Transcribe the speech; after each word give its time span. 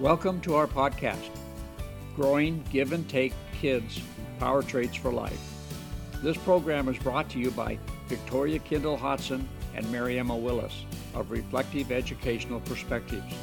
Welcome 0.00 0.40
to 0.42 0.54
our 0.54 0.66
podcast, 0.66 1.28
Growing 2.16 2.64
Give 2.72 2.94
and 2.94 3.06
Take 3.06 3.34
Kids 3.52 4.00
Power 4.38 4.62
Traits 4.62 4.96
for 4.96 5.12
Life. 5.12 5.38
This 6.22 6.38
program 6.38 6.88
is 6.88 6.96
brought 6.96 7.28
to 7.28 7.38
you 7.38 7.50
by 7.50 7.78
Victoria 8.08 8.60
Kindle 8.60 8.96
Hodson 8.96 9.46
and 9.74 9.84
Mariaemma 9.88 10.40
Willis 10.40 10.86
of 11.12 11.30
Reflective 11.30 11.92
Educational 11.92 12.60
Perspectives. 12.60 13.34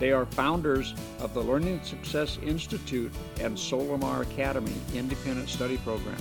They 0.00 0.12
are 0.12 0.24
founders 0.24 0.94
of 1.20 1.34
the 1.34 1.42
Learning 1.42 1.78
Success 1.82 2.38
Institute 2.42 3.12
and 3.38 3.54
Solimar 3.54 4.22
Academy 4.22 4.72
independent 4.94 5.50
study 5.50 5.76
program. 5.76 6.16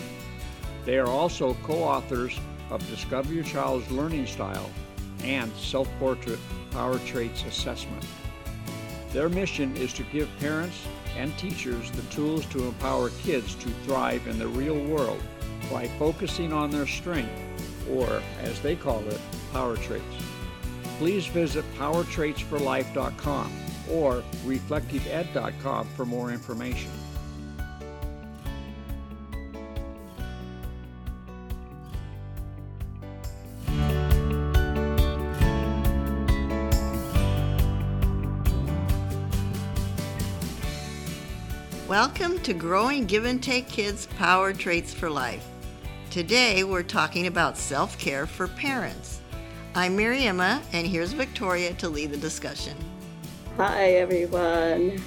They 0.84 1.00
are 1.00 1.08
also 1.08 1.54
co 1.64 1.82
authors 1.82 2.38
of 2.72 2.86
Discover 2.90 3.34
Your 3.34 3.46
Child's 3.46 3.90
Learning 3.90 4.26
Style 4.28 4.70
and 5.24 5.50
Self 5.54 5.88
Portrait 5.98 6.40
Power 6.72 7.00
Traits 7.06 7.46
Assessment. 7.46 8.06
Their 9.14 9.30
mission 9.30 9.76
is 9.76 9.92
to 9.94 10.04
give 10.04 10.30
parents 10.40 10.88
and 11.18 11.38
teachers 11.38 11.92
the 11.92 12.04
tools 12.04 12.46
to 12.48 12.66
empower 12.66 13.10
kids 13.22 13.56
to 13.56 13.70
thrive 13.86 14.26
in 14.28 14.40
the 14.40 14.48
real 14.48 14.82
world 14.86 15.22
by 15.70 15.88
focusing 16.00 16.54
on 16.54 16.70
their 16.70 16.88
strength, 16.88 17.32
or 17.90 18.22
as 18.42 18.62
they 18.62 18.76
call 18.76 19.06
it, 19.08 19.20
power 19.52 19.76
traits. 19.78 20.06
Please 20.98 21.26
visit 21.26 21.66
powertraitsforlife.com 21.76 23.52
or 23.90 24.24
reflectiveed.com 24.46 25.88
for 25.96 26.06
more 26.06 26.32
information. 26.32 26.92
Welcome 42.04 42.40
to 42.40 42.56
Growing 42.56 43.06
Give 43.06 43.26
and 43.26 43.44
Take 43.44 43.68
Kids 43.70 44.08
Power 44.18 44.54
Traits 44.54 44.92
for 44.92 45.08
Life. 45.08 45.46
Today 46.10 46.64
we're 46.64 46.82
talking 46.82 47.28
about 47.28 47.60
self 47.60 47.96
care 48.00 48.26
for 48.26 48.48
parents. 48.48 49.22
I'm 49.76 49.96
Mariaemma, 49.96 50.64
and 50.74 50.88
here's 50.88 51.14
Victoria 51.14 51.76
to 51.76 51.90
lead 51.90 52.10
the 52.10 52.18
discussion. 52.18 52.76
Hi, 53.56 53.92
everyone. 53.92 55.00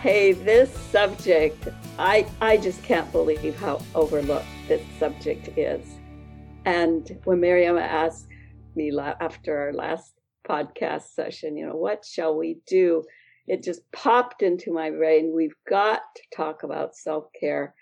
Hey, 0.00 0.32
this 0.32 0.72
subject, 0.72 1.68
I, 1.98 2.26
I 2.40 2.56
just 2.56 2.82
can't 2.82 3.12
believe 3.12 3.54
how 3.56 3.82
overlooked 3.94 4.46
this 4.68 4.80
subject 4.98 5.50
is. 5.58 5.86
And 6.64 7.20
when 7.24 7.42
Mariaemma 7.42 7.82
asked 7.82 8.26
me 8.74 8.90
after 8.98 9.54
our 9.54 9.74
last 9.74 10.14
podcast 10.48 11.08
session, 11.12 11.58
you 11.58 11.66
know, 11.66 11.76
what 11.76 12.06
shall 12.06 12.34
we 12.34 12.60
do? 12.66 13.04
It 13.48 13.62
just 13.62 13.80
popped 13.92 14.42
into 14.42 14.72
my 14.72 14.90
brain. 14.90 15.32
We've 15.34 15.56
got 15.68 16.00
to 16.16 16.22
talk 16.36 16.62
about 16.62 16.94
self 16.94 17.24
care 17.38 17.74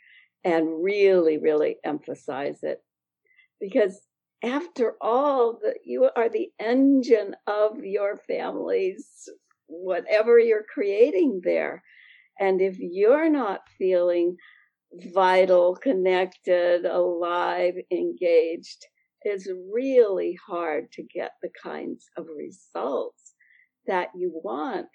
and 0.44 0.82
really, 0.82 1.38
really 1.38 1.76
emphasize 1.84 2.60
it. 2.62 2.78
Because 3.60 4.00
after 4.44 4.94
all, 5.00 5.58
the, 5.60 5.74
you 5.84 6.08
are 6.16 6.28
the 6.28 6.50
engine 6.60 7.34
of 7.48 7.78
your 7.82 8.16
family's 8.28 9.28
whatever 9.66 10.38
you're 10.38 10.66
creating 10.72 11.40
there. 11.42 11.82
And 12.38 12.60
if 12.60 12.76
you're 12.78 13.30
not 13.30 13.62
feeling 13.76 14.36
vital, 15.12 15.74
connected, 15.74 16.84
alive, 16.84 17.74
engaged, 17.90 18.86
it's 19.22 19.48
really 19.72 20.38
hard 20.46 20.92
to 20.92 21.02
get 21.02 21.32
the 21.42 21.50
kinds 21.60 22.06
of 22.16 22.26
results 22.36 23.34
that 23.88 24.10
you 24.14 24.30
want 24.44 24.86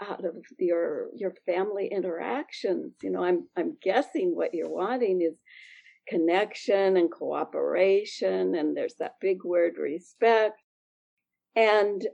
out 0.00 0.24
of 0.24 0.34
your 0.58 1.08
your 1.14 1.34
family 1.46 1.88
interactions 1.92 2.94
you 3.02 3.10
know 3.10 3.22
i'm 3.22 3.46
i'm 3.56 3.76
guessing 3.82 4.34
what 4.34 4.54
you're 4.54 4.70
wanting 4.70 5.20
is 5.20 5.36
connection 6.10 6.96
and 6.96 7.10
cooperation 7.10 8.56
and 8.56 8.76
there's 8.76 8.96
that 8.98 9.14
big 9.20 9.44
word 9.44 9.74
respect. 9.78 10.60
And 11.54 12.06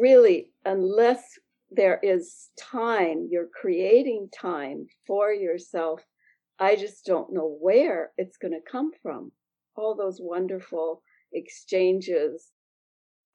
really 0.00 0.52
unless 0.64 1.22
there 1.70 1.98
is 2.02 2.50
time 2.58 3.26
you're 3.30 3.48
creating 3.60 4.28
time 4.38 4.86
for 5.06 5.32
yourself 5.32 6.02
i 6.58 6.76
just 6.76 7.06
don't 7.06 7.32
know 7.32 7.56
where 7.60 8.10
it's 8.18 8.36
going 8.36 8.52
to 8.52 8.70
come 8.70 8.90
from. 9.02 9.32
All 9.76 9.96
those 9.96 10.18
wonderful 10.20 11.02
exchanges 11.32 12.52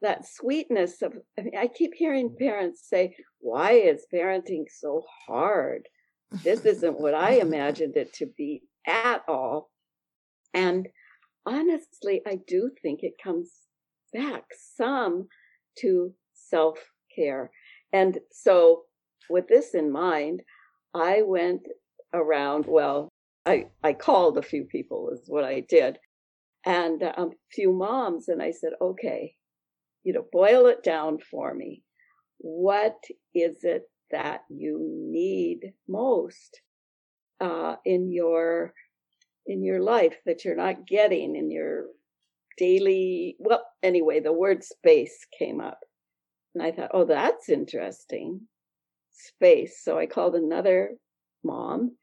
that 0.04 0.28
sweetness 0.28 1.02
of 1.02 1.14
I, 1.40 1.42
mean, 1.42 1.58
I 1.58 1.68
keep 1.68 1.94
hearing 1.96 2.30
mm. 2.30 2.38
parents 2.38 2.88
say 2.88 3.16
why 3.40 3.72
is 3.72 4.06
parenting 4.14 4.66
so 4.70 5.04
hard? 5.28 5.88
This 6.44 6.66
isn't 6.66 7.00
what 7.00 7.14
i 7.14 7.32
imagined 7.34 7.98
it 7.98 8.14
to 8.14 8.28
be 8.38 8.64
at 8.86 9.24
all. 9.28 9.72
And 10.54 10.88
honestly 11.46 12.22
i 12.28 12.38
do 12.48 12.70
think 12.82 13.02
it 13.02 13.14
comes 13.24 13.52
back 14.14 14.44
some 14.76 15.28
to 15.80 16.14
self-care. 16.34 17.50
And 17.92 18.20
so 18.32 18.84
with 19.30 19.48
this 19.48 19.74
in 19.74 19.92
mind 19.92 20.42
i 20.94 21.22
went 21.24 21.62
around 22.14 22.66
well 22.68 23.10
i 23.46 23.66
i 23.84 23.94
called 23.94 24.38
a 24.38 24.42
few 24.42 24.66
people 24.66 25.10
is 25.12 25.24
what 25.28 25.44
i 25.44 25.62
did 25.62 25.98
and 26.66 27.02
a 27.02 27.28
few 27.52 27.74
moms 27.74 28.28
and 28.28 28.42
i 28.42 28.52
said 28.52 28.74
okay 28.82 29.34
you 30.04 30.14
know, 30.14 30.26
boil 30.32 30.68
it 30.68 30.84
down 30.84 31.18
for 31.20 31.54
me. 31.54 31.82
What 32.38 32.98
is 33.34 33.64
it 33.64 33.84
that 34.12 34.42
you 34.50 34.80
need 34.82 35.74
most 35.88 36.62
uh, 37.40 37.76
in 37.86 38.12
your 38.12 38.74
in 39.46 39.64
your 39.64 39.82
life 39.82 40.16
that 40.26 40.46
you're 40.46 40.56
not 40.56 40.88
getting 40.88 41.36
in 41.36 41.50
your 41.52 41.86
daily? 42.58 43.36
Well, 43.40 43.66
anyway, 43.82 44.20
the 44.20 44.34
word 44.34 44.64
space 44.64 45.26
came 45.38 45.62
up, 45.62 45.80
and 46.54 46.64
I 46.64 46.72
thought, 46.72 46.92
oh, 46.94 47.06
that's 47.06 47.50
interesting, 47.50 48.42
space. 49.12 49.82
So 49.84 49.98
I 49.98 50.06
called 50.06 50.36
another 50.36 50.92
mom. 51.44 51.98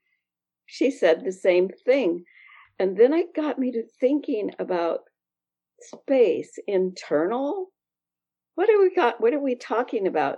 She 0.66 0.90
said 0.90 1.24
the 1.24 1.32
same 1.32 1.68
thing, 1.84 2.24
and 2.78 2.96
then 2.96 3.12
it 3.12 3.34
got 3.36 3.58
me 3.58 3.72
to 3.72 3.82
thinking 4.00 4.52
about 4.58 5.00
space 5.82 6.52
internal 6.66 7.66
what 8.60 8.68
are 8.68 8.78
we 8.78 8.94
got 8.94 9.22
what 9.22 9.32
are 9.32 9.40
we 9.40 9.54
talking 9.54 10.06
about? 10.06 10.36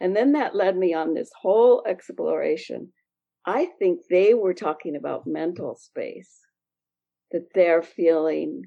And 0.00 0.14
then 0.14 0.30
that 0.32 0.54
led 0.54 0.76
me 0.76 0.94
on 0.94 1.12
this 1.12 1.30
whole 1.42 1.82
exploration. 1.88 2.92
I 3.44 3.66
think 3.80 4.02
they 4.08 4.32
were 4.32 4.54
talking 4.54 4.94
about 4.94 5.26
mental 5.26 5.74
space 5.74 6.38
that 7.32 7.48
they're 7.52 7.82
feeling 7.82 8.62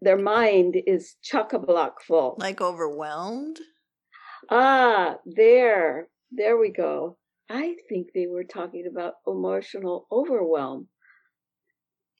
their 0.00 0.18
mind 0.18 0.76
is 0.84 1.14
chock-a-block 1.22 2.02
full. 2.02 2.34
Like 2.40 2.60
overwhelmed? 2.60 3.60
Ah 4.50 5.18
there 5.24 6.08
there 6.32 6.58
we 6.58 6.72
go. 6.72 7.18
I 7.48 7.76
think 7.88 8.08
they 8.12 8.26
were 8.26 8.42
talking 8.42 8.88
about 8.90 9.14
emotional 9.28 10.08
overwhelm. 10.10 10.88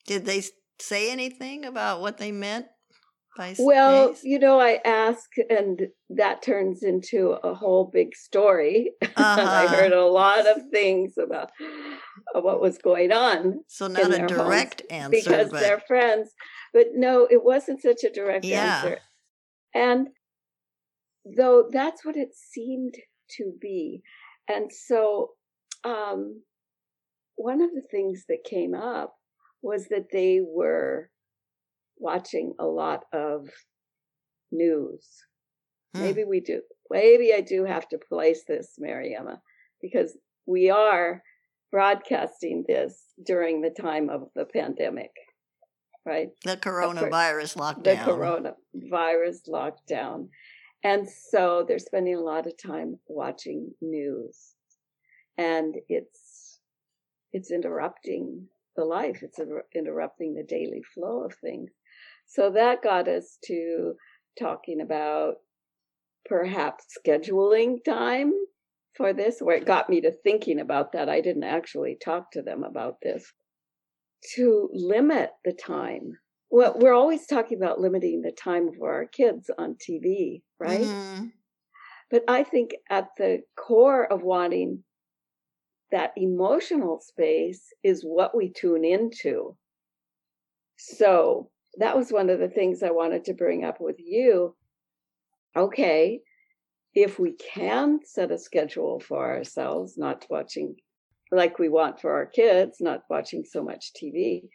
Did 0.06 0.26
they 0.26 0.44
say 0.78 1.10
anything 1.10 1.64
about 1.64 2.00
what 2.00 2.18
they 2.18 2.30
meant 2.30 2.66
well, 3.58 4.14
you 4.22 4.38
know, 4.38 4.60
I 4.60 4.80
ask, 4.84 5.28
and 5.50 5.88
that 6.10 6.42
turns 6.42 6.82
into 6.82 7.32
a 7.42 7.54
whole 7.54 7.90
big 7.92 8.14
story. 8.14 8.92
Uh-huh. 9.16 9.42
I 9.48 9.68
heard 9.68 9.92
a 9.92 10.04
lot 10.04 10.44
of 10.48 10.56
things 10.72 11.14
about 11.16 11.50
what 12.32 12.60
was 12.60 12.78
going 12.78 13.12
on. 13.12 13.60
So 13.68 13.86
not 13.86 14.12
a 14.12 14.26
direct 14.26 14.82
answer 14.90 15.10
because 15.10 15.50
but... 15.50 15.60
they're 15.60 15.82
friends. 15.86 16.30
But 16.72 16.88
no, 16.94 17.28
it 17.30 17.44
wasn't 17.44 17.80
such 17.80 18.02
a 18.02 18.10
direct 18.10 18.44
yeah. 18.44 18.82
answer. 18.82 18.98
And 19.72 20.08
though 21.36 21.68
that's 21.70 22.04
what 22.04 22.16
it 22.16 22.30
seemed 22.34 22.96
to 23.36 23.52
be, 23.60 24.02
and 24.48 24.72
so 24.72 25.30
um, 25.84 26.42
one 27.36 27.62
of 27.62 27.70
the 27.70 27.86
things 27.88 28.24
that 28.28 28.42
came 28.44 28.74
up 28.74 29.14
was 29.62 29.86
that 29.88 30.06
they 30.12 30.40
were 30.44 31.08
watching 31.98 32.54
a 32.58 32.66
lot 32.66 33.04
of 33.12 33.48
news. 34.50 35.06
Hmm. 35.94 36.02
Maybe 36.02 36.24
we 36.24 36.40
do. 36.40 36.62
Maybe 36.90 37.32
I 37.32 37.40
do 37.40 37.64
have 37.64 37.88
to 37.88 37.98
place 37.98 38.44
this, 38.46 38.78
Mariaemma, 38.80 39.38
because 39.80 40.16
we 40.46 40.70
are 40.70 41.22
broadcasting 41.72 42.64
this 42.68 43.02
during 43.24 43.60
the 43.60 43.70
time 43.70 44.08
of 44.08 44.28
the 44.36 44.44
pandemic, 44.44 45.10
right? 46.06 46.28
The 46.44 46.56
coronavirus 46.56 47.56
lockdown. 47.56 47.84
The 47.84 48.54
coronavirus 48.92 49.48
lockdown. 49.48 50.28
And 50.84 51.08
so 51.08 51.64
they're 51.66 51.78
spending 51.78 52.14
a 52.14 52.20
lot 52.20 52.46
of 52.46 52.52
time 52.62 52.98
watching 53.08 53.72
news. 53.80 54.54
And 55.38 55.74
it's 55.88 56.60
it's 57.32 57.50
interrupting 57.50 58.46
the 58.76 58.84
life. 58.84 59.22
It's 59.22 59.40
interrupting 59.74 60.34
the 60.34 60.44
daily 60.44 60.82
flow 60.94 61.24
of 61.24 61.34
things. 61.34 61.70
So 62.26 62.50
that 62.50 62.82
got 62.82 63.08
us 63.08 63.38
to 63.46 63.94
talking 64.38 64.80
about 64.80 65.36
perhaps 66.26 66.86
scheduling 66.98 67.82
time 67.84 68.32
for 68.96 69.12
this, 69.12 69.40
where 69.40 69.56
it 69.56 69.66
got 69.66 69.90
me 69.90 70.00
to 70.02 70.12
thinking 70.12 70.60
about 70.60 70.92
that. 70.92 71.08
I 71.08 71.20
didn't 71.20 71.44
actually 71.44 71.96
talk 71.96 72.30
to 72.32 72.42
them 72.42 72.64
about 72.64 73.00
this. 73.02 73.32
To 74.36 74.70
limit 74.72 75.30
the 75.44 75.52
time. 75.52 76.18
Well, 76.50 76.76
we're 76.78 76.94
always 76.94 77.26
talking 77.26 77.58
about 77.58 77.80
limiting 77.80 78.22
the 78.22 78.32
time 78.32 78.72
for 78.72 78.92
our 78.92 79.06
kids 79.06 79.50
on 79.58 79.76
TV, 79.76 80.42
right? 80.58 80.90
Mhm. 80.90 81.32
But 82.10 82.24
I 82.28 82.44
think 82.44 82.74
at 82.88 83.10
the 83.16 83.44
core 83.56 84.10
of 84.10 84.22
wanting 84.22 84.84
that 85.90 86.12
emotional 86.16 87.00
space 87.00 87.72
is 87.82 88.04
what 88.04 88.36
we 88.36 88.50
tune 88.52 88.84
into. 88.84 89.56
So 90.76 91.50
that 91.78 91.96
was 91.96 92.12
one 92.12 92.30
of 92.30 92.38
the 92.40 92.48
things 92.48 92.82
I 92.82 92.90
wanted 92.90 93.24
to 93.24 93.34
bring 93.34 93.64
up 93.64 93.80
with 93.80 93.96
you. 93.98 94.56
Okay, 95.56 96.22
if 96.94 97.18
we 97.18 97.34
can 97.34 98.00
set 98.04 98.32
a 98.32 98.38
schedule 98.38 99.00
for 99.00 99.30
ourselves, 99.30 99.98
not 99.98 100.26
watching 100.30 100.76
like 101.32 101.58
we 101.58 101.68
want 101.68 102.00
for 102.00 102.12
our 102.12 102.26
kids, 102.26 102.78
not 102.80 103.04
watching 103.10 103.44
so 103.44 103.62
much 103.62 103.92
TV, 103.94 104.48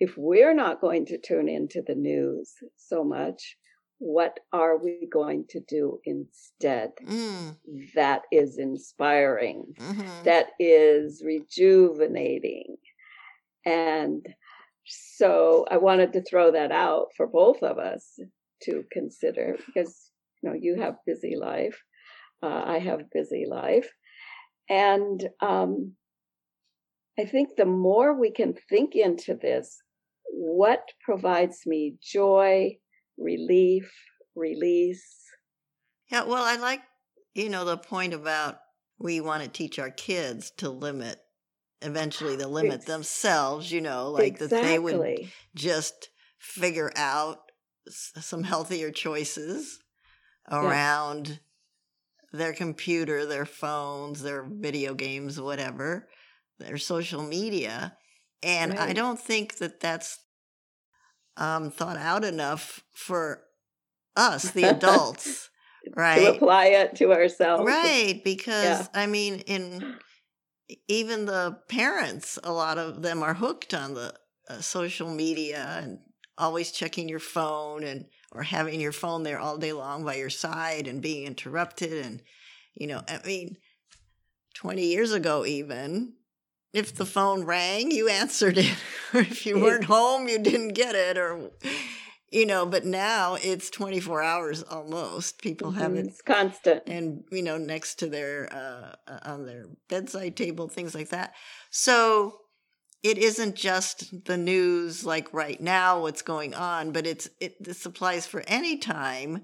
if 0.00 0.16
we're 0.18 0.54
not 0.54 0.80
going 0.80 1.06
to 1.06 1.18
tune 1.18 1.48
into 1.48 1.82
the 1.82 1.94
news 1.96 2.54
so 2.76 3.04
much, 3.04 3.58
what 3.98 4.40
are 4.52 4.78
we 4.78 5.06
going 5.12 5.46
to 5.48 5.60
do 5.60 6.00
instead 6.04 6.92
Mm. 7.00 7.62
that 7.94 8.22
is 8.32 8.58
inspiring? 8.58 9.76
Mhm. 9.78 10.24
that 10.24 10.48
is 10.60 11.22
rejuvenating. 11.24 12.76
And 13.66 14.26
so 14.92 15.66
I 15.70 15.78
wanted 15.78 16.12
to 16.14 16.22
throw 16.22 16.52
that 16.52 16.72
out 16.72 17.08
for 17.16 17.26
both 17.26 17.62
of 17.62 17.78
us 17.78 18.18
to 18.64 18.84
consider 18.92 19.56
because 19.66 20.10
you 20.42 20.50
know 20.50 20.56
you 20.60 20.80
have 20.80 20.96
busy 21.06 21.36
life, 21.36 21.80
uh, 22.42 22.62
I 22.66 22.78
have 22.78 23.10
busy 23.12 23.46
life, 23.48 23.88
and 24.68 25.28
um, 25.40 25.94
I 27.18 27.24
think 27.24 27.56
the 27.56 27.66
more 27.66 28.18
we 28.18 28.30
can 28.30 28.54
think 28.68 28.94
into 28.94 29.34
this, 29.34 29.82
what 30.30 30.82
provides 31.04 31.60
me 31.66 31.96
joy, 32.02 32.78
relief, 33.18 33.92
release. 34.34 35.06
Yeah, 36.10 36.24
well, 36.24 36.42
I 36.42 36.56
like, 36.56 36.82
you 37.34 37.48
know, 37.48 37.64
the 37.64 37.76
point 37.76 38.14
about 38.14 38.58
we 38.98 39.20
want 39.20 39.42
to 39.42 39.48
teach 39.48 39.78
our 39.78 39.90
kids 39.90 40.52
to 40.58 40.70
limit, 40.70 41.18
eventually, 41.82 42.36
the 42.36 42.48
limit 42.48 42.80
Ex- 42.80 42.84
themselves, 42.86 43.70
you 43.70 43.80
know, 43.80 44.10
like 44.10 44.38
that 44.38 44.50
they 44.50 44.78
would 44.78 45.28
just 45.54 46.08
figure 46.38 46.92
out 46.96 47.38
some 47.88 48.44
healthier 48.44 48.90
choices 48.90 49.78
around 50.50 51.40
their 52.32 52.52
computer, 52.52 53.26
their 53.26 53.44
phones, 53.44 54.22
their 54.22 54.44
video 54.44 54.94
games, 54.94 55.40
whatever, 55.40 56.08
their 56.58 56.78
social 56.78 57.22
media. 57.22 57.96
And 58.42 58.74
I 58.74 58.92
don't 58.92 59.20
think 59.20 59.58
that 59.58 59.80
that's 59.80 60.18
um, 61.36 61.70
thought 61.70 61.96
out 61.96 62.24
enough 62.24 62.80
for 62.92 63.42
us, 64.16 64.50
the 64.50 64.64
adults, 64.64 65.50
to 65.84 66.34
apply 66.34 66.66
it 66.66 66.96
to 66.96 67.12
ourselves. 67.12 67.64
Right, 67.64 68.20
because 68.24 68.80
Yeah. 68.80 68.86
I 68.94 69.06
mean, 69.06 69.40
in 69.40 69.96
even 70.88 71.26
the 71.26 71.58
parents, 71.68 72.38
a 72.42 72.52
lot 72.52 72.78
of 72.78 73.02
them 73.02 73.22
are 73.22 73.34
hooked 73.34 73.74
on 73.74 73.94
the 73.94 74.14
uh, 74.48 74.60
social 74.60 75.08
media 75.08 75.80
and 75.82 75.98
always 76.38 76.72
checking 76.72 77.08
your 77.08 77.18
phone 77.18 77.84
and 77.84 78.06
or 78.32 78.42
having 78.42 78.80
your 78.80 78.92
phone 78.92 79.22
there 79.22 79.38
all 79.38 79.58
day 79.58 79.72
long 79.72 80.04
by 80.04 80.14
your 80.14 80.30
side 80.30 80.86
and 80.86 81.02
being 81.02 81.26
interrupted 81.26 82.04
and 82.04 82.22
you 82.74 82.86
know, 82.86 83.02
I 83.06 83.20
mean, 83.26 83.56
twenty 84.54 84.86
years 84.86 85.12
ago, 85.12 85.44
even 85.44 86.14
if 86.72 86.94
the 86.94 87.04
phone 87.04 87.44
rang, 87.44 87.90
you 87.90 88.08
answered 88.22 88.58
it, 88.58 88.74
or 89.12 89.20
if 89.20 89.44
you 89.46 89.60
weren't 89.60 89.84
home, 89.84 90.28
you 90.28 90.38
didn't 90.38 90.72
get 90.72 90.94
it, 90.94 91.18
or 91.18 91.50
you 92.32 92.46
know. 92.46 92.66
But 92.66 92.84
now 92.84 93.34
it's 93.34 93.70
twenty 93.70 94.00
four 94.00 94.22
hours 94.22 94.62
almost. 94.62 95.40
People 95.42 95.72
have 95.72 95.92
Mhm. 95.92 95.98
it 95.98 96.06
It's 96.06 96.22
constant. 96.22 96.82
and 96.86 97.24
you 97.30 97.42
know 97.42 97.58
next 97.58 97.96
to 98.00 98.06
their 98.08 98.48
uh, 98.52 98.94
uh, 99.10 99.18
on 99.24 99.46
their 99.46 99.66
bedside 99.88 100.36
table 100.36 100.68
things 100.68 100.94
like 100.94 101.10
that 101.10 101.34
so 101.70 102.38
it 103.02 103.18
isn't 103.18 103.56
just 103.56 104.24
the 104.26 104.36
news 104.36 105.04
like 105.04 105.32
right 105.32 105.60
now 105.60 106.00
what's 106.02 106.22
going 106.22 106.54
on 106.54 106.92
but 106.92 107.06
it's 107.06 107.28
it 107.40 107.54
this 107.62 107.84
applies 107.86 108.26
for 108.26 108.42
any 108.46 108.78
time 108.78 109.42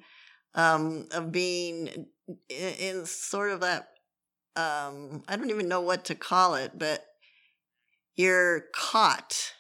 um, 0.55 1.07
of 1.13 1.31
being 1.33 2.07
in, 2.49 2.75
in 2.79 3.07
sort 3.07 3.51
of 3.53 3.61
that 3.61 3.89
um, 4.57 5.23
i 5.29 5.37
don't 5.37 5.51
even 5.51 5.69
know 5.69 5.81
what 5.81 6.05
to 6.07 6.15
call 6.15 6.55
it 6.55 6.73
but 6.79 7.05
you're 8.17 8.65
caught 8.75 9.53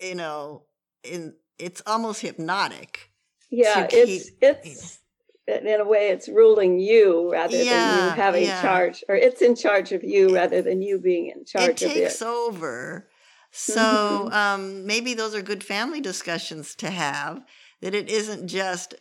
you 0.00 0.14
know 0.14 0.64
in 1.04 1.34
it's 1.58 1.82
almost 1.86 2.22
hypnotic 2.22 3.10
Yeah, 3.50 3.88
it's 3.92 4.28
keep- 4.28 4.38
it's 4.40 5.00
in 5.46 5.80
a 5.80 5.84
way 5.84 6.08
it's 6.08 6.28
ruling 6.28 6.78
you 6.80 7.30
rather 7.32 7.56
than 7.56 7.66
you 7.66 8.10
having 8.16 8.44
yeah. 8.44 8.62
charge, 8.62 9.04
or 9.08 9.14
it's 9.14 9.42
in 9.42 9.54
charge 9.54 9.92
of 9.92 10.02
you 10.02 10.34
rather 10.34 10.60
than 10.60 10.82
you 10.82 10.98
being 10.98 11.28
in 11.28 11.42
it 11.42 11.46
charge 11.46 11.82
of 11.82 11.90
takes 11.90 11.96
it. 11.96 12.00
Takes 12.02 12.22
over. 12.22 13.08
So 13.52 14.28
um, 14.32 14.86
maybe 14.86 15.14
those 15.14 15.34
are 15.34 15.42
good 15.42 15.64
family 15.64 16.00
discussions 16.00 16.74
to 16.76 16.90
have. 16.90 17.42
That 17.80 17.94
it 17.94 18.10
isn't 18.10 18.48
just 18.48 18.94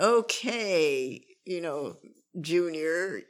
okay, 0.00 1.24
you 1.44 1.60
know, 1.60 1.96
Junior. 2.40 3.22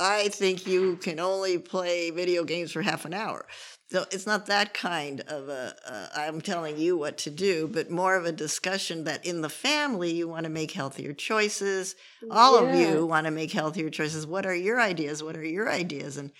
I 0.00 0.28
think 0.28 0.66
you 0.66 0.96
can 0.96 1.18
only 1.18 1.58
play 1.58 2.10
video 2.10 2.44
games 2.44 2.72
for 2.72 2.82
half 2.82 3.04
an 3.04 3.12
hour. 3.14 3.46
So 3.90 4.04
it's 4.10 4.26
not 4.26 4.46
that 4.46 4.74
kind 4.74 5.20
of 5.22 5.48
a, 5.48 5.74
a 5.86 6.20
I'm 6.20 6.42
telling 6.42 6.76
you 6.78 6.98
what 6.98 7.16
to 7.18 7.30
do, 7.30 7.66
but 7.66 7.90
more 7.90 8.16
of 8.16 8.26
a 8.26 8.32
discussion 8.32 9.04
that 9.04 9.24
in 9.24 9.40
the 9.40 9.48
family 9.48 10.12
you 10.12 10.28
want 10.28 10.44
to 10.44 10.50
make 10.50 10.72
healthier 10.72 11.14
choices. 11.14 11.96
All 12.30 12.56
of 12.58 12.74
you 12.74 13.06
want 13.06 13.24
to 13.24 13.30
make 13.30 13.52
healthier 13.52 13.88
choices. 13.88 14.26
What 14.26 14.44
are 14.44 14.54
your 14.54 14.78
ideas? 14.78 15.22
What 15.22 15.36
are 15.36 15.44
your 15.44 15.70
ideas? 15.70 16.18
And 16.18 16.32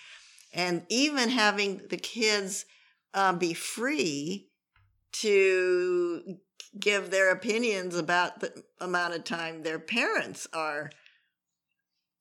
and 0.52 0.84
even 0.90 1.30
having 1.30 1.82
the 1.88 1.96
kids 1.96 2.66
uh, 3.14 3.32
be 3.32 3.54
free 3.54 4.48
to 5.12 6.38
give 6.78 7.10
their 7.10 7.30
opinions 7.30 7.96
about 7.96 8.40
the 8.40 8.62
amount 8.80 9.14
of 9.14 9.24
time 9.24 9.62
their 9.62 9.78
parents 9.78 10.46
are 10.52 10.90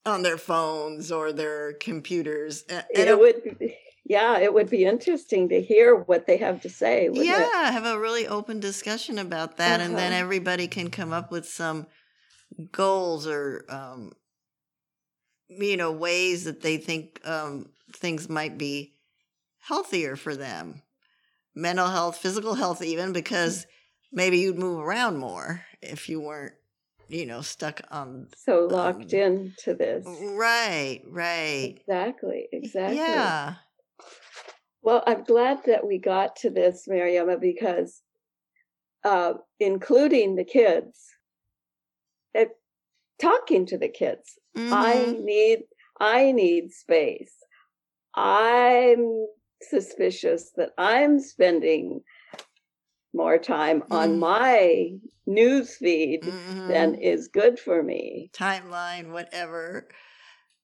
on 0.06 0.24
their 0.24 0.38
phones 0.38 1.12
or 1.12 1.34
their 1.34 1.74
computers. 1.74 2.64
And 2.70 2.86
it 2.96 3.20
would, 3.20 3.74
yeah, 4.10 4.40
it 4.40 4.54
would 4.54 4.70
be 4.70 4.86
interesting 4.86 5.50
to 5.50 5.62
hear 5.62 5.96
what 5.96 6.26
they 6.28 6.38
have 6.38 6.62
to 6.62 6.70
say. 6.70 7.10
Wouldn't 7.10 7.38
it? 7.40 7.54
yeah, 7.54 7.72
have 7.72 7.86
a 7.86 8.00
really 8.00 8.28
open 8.28 8.60
discussion 8.60 9.18
about 9.18 9.58
that, 9.58 9.80
and 9.82 9.98
then 9.98 10.12
Uh-huh. 10.12 10.22
everybody 10.22 10.68
can 10.68 10.90
come 10.92 11.14
up 11.14 11.32
with 11.32 11.48
some 11.48 11.88
goals 12.72 13.28
or 13.28 13.66
um, 13.70 14.14
you 15.50 15.78
know 15.78 15.92
ways 15.92 16.44
that 16.44 16.62
they 16.62 16.78
think 16.78 17.26
um, 17.28 17.72
things 17.94 18.30
might 18.30 18.58
be 18.58 18.96
healthier 19.60 20.16
for 20.16 20.36
them, 20.36 20.82
mental 21.56 21.88
health, 21.90 22.18
physical 22.18 22.56
health, 22.56 22.84
even 22.84 23.14
because 23.14 23.68
maybe 24.12 24.40
you'd 24.40 24.58
move 24.60 24.80
around 24.80 25.18
more 25.18 25.66
if 25.82 26.10
you 26.10 26.22
weren't, 26.22 26.56
you 27.10 27.26
know, 27.26 27.42
stuck 27.42 27.82
on. 27.92 28.30
So 28.36 28.66
locked 28.66 29.14
Um, 29.14 29.20
into 29.20 29.74
this. 29.74 30.06
Right, 30.06 31.02
right, 31.08 31.78
Exactly. 31.88 32.48
Exactly. 32.52 32.96
yeah, 32.96 33.56
Well, 34.82 35.04
I'm 35.08 35.24
glad 35.24 35.60
that 35.66 35.86
we 35.86 35.98
got 36.00 36.38
to 36.38 36.50
this, 36.50 36.88
Mariaemma, 36.90 37.40
because 37.42 38.02
uh, 39.04 39.34
including 39.60 40.36
the 40.36 40.44
kids, 40.46 41.00
it, 42.34 42.50
talking 43.22 43.66
to 43.68 43.78
the 43.78 43.90
kids, 43.90 44.40
I 44.72 44.96
Mhm. 44.96 45.24
need 45.24 45.64
I 46.00 46.32
need 46.32 46.72
space. 46.74 47.36
I'm 48.16 49.28
suspicious 49.62 50.52
that 50.58 50.72
I'm 50.78 51.20
spending 51.20 52.04
more 53.14 53.38
time 53.40 53.84
on 53.92 54.12
Mm. 54.16 54.20
my 54.20 55.00
news 55.26 55.76
feed 55.78 56.24
Mhm. 56.26 56.68
than 56.68 56.96
is 56.96 57.28
good 57.30 57.60
for 57.60 57.82
me. 57.84 58.30
timeline, 58.34 59.12
whatever. 59.12 59.88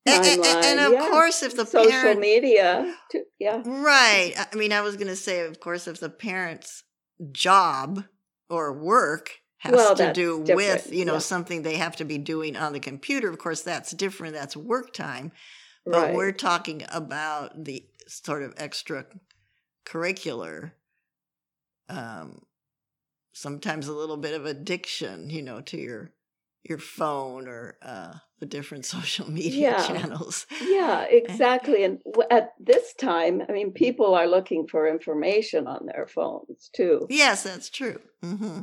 A- 0.05 0.11
and, 0.11 0.79
of 0.79 0.91
yeah. 0.93 1.09
course, 1.09 1.43
if 1.43 1.51
the 1.55 1.65
parents' 1.65 1.71
Social 1.71 1.91
parent, 1.91 2.19
media, 2.19 2.95
too, 3.11 3.23
yeah. 3.39 3.61
right? 3.65 4.33
I 4.37 4.55
mean, 4.55 4.73
I 4.73 4.81
was 4.81 4.95
going 4.97 5.07
to 5.07 5.15
say, 5.15 5.45
of 5.45 5.59
course, 5.59 5.87
if 5.87 5.99
the 5.99 6.09
parent's 6.09 6.83
job 7.31 8.03
or 8.49 8.73
work 8.73 9.31
has 9.59 9.71
Well, 9.73 9.95
to 9.95 10.11
do 10.11 10.39
with, 10.39 10.91
you 10.91 11.05
know, 11.05 11.13
yeah. 11.13 11.19
something 11.19 11.61
they 11.61 11.75
have 11.75 11.95
to 11.97 12.05
be 12.05 12.17
doing 12.17 12.57
on 12.57 12.73
the 12.73 12.81
computer, 12.81 13.29
of 13.29 13.37
course, 13.37 13.61
that's 13.61 13.91
different. 13.91 14.33
That's 14.33 14.57
work 14.57 14.93
time. 14.93 15.31
But 15.85 15.93
Right. 16.01 16.13
we're 16.15 16.31
talking 16.33 16.83
about 16.91 17.63
the 17.63 17.85
sort 18.07 18.43
of 18.43 18.53
extra 18.57 19.05
curricular, 19.85 20.71
um, 21.89 22.41
sometimes 23.33 23.87
a 23.87 23.93
little 23.93 24.17
bit 24.17 24.33
of 24.33 24.45
addiction, 24.45 25.29
you 25.29 25.41
know, 25.41 25.61
to 25.61 25.77
your 25.77 26.12
your 26.63 26.77
phone 26.77 27.47
or 27.47 27.77
uh, 27.81 28.13
the 28.39 28.45
different 28.45 28.85
social 28.97 29.29
media 29.29 29.71
Yeah. 29.71 29.87
channels. 29.87 30.45
Yeah, 30.61 31.01
exactly. 31.09 31.83
And 31.83 31.99
at 32.31 32.49
this 32.59 32.93
time, 32.93 33.41
I 33.47 33.51
mean, 33.51 33.71
people 33.73 34.13
are 34.15 34.27
looking 34.27 34.67
for 34.67 34.87
information 34.87 35.67
on 35.67 35.85
their 35.85 36.07
phones 36.07 36.69
too, 36.75 37.07
Yes, 37.09 37.43
that's 37.43 37.69
true. 37.69 37.99
hmm 38.21 38.61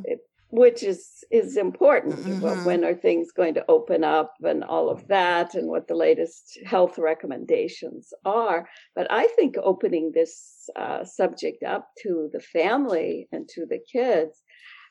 which 0.52 0.83
is 0.83 1.23
is 1.30 1.57
important. 1.57 2.26
Mhm. 2.26 2.64
When 2.64 2.85
are 2.85 2.95
things 2.95 3.30
going 3.30 3.54
to 3.54 3.64
open 3.69 4.02
up 4.02 4.35
and 4.42 4.64
all 4.64 4.90
of 4.90 5.07
that, 5.07 5.54
and 5.54 5.69
what 5.69 5.87
the 5.87 5.95
latest 5.95 6.59
health 6.66 6.99
recommendations 6.99 8.12
are. 8.25 8.69
But 8.97 9.07
I 9.11 9.28
think 9.37 9.54
opening 9.62 10.11
this 10.12 10.69
uh, 10.75 11.04
subject 11.04 11.62
up 11.62 11.85
to 12.02 12.28
the 12.33 12.40
family 12.40 13.28
and 13.30 13.49
to 13.50 13.64
the 13.64 13.78
kids, 13.92 14.42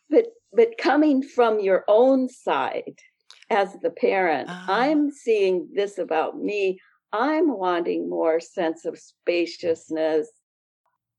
but 0.10 0.28
but 0.54 0.78
coming 0.80 1.22
from 1.24 1.60
your 1.60 1.86
own 1.88 2.30
side 2.30 3.00
as 3.52 3.76
the 3.82 3.92
parent, 3.92 4.52
Ah. 4.52 4.68
I'm 4.68 5.12
seeing 5.12 5.70
this 5.74 5.98
about 5.98 6.38
me. 6.40 6.80
I'm 7.14 7.58
wanting 7.58 8.10
more 8.10 8.40
sense 8.40 8.86
of 8.86 9.00
spaciousness, 9.00 10.30